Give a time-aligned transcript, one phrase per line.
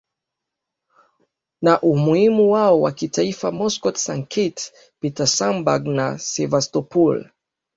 [1.61, 7.29] na umuhimu wao wa kitaifa Moscow Sankt Petersburg na Sevastopol